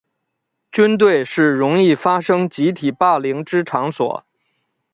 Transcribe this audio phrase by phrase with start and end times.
[0.71, 4.25] 军队是容易发生集体霸凌之场所。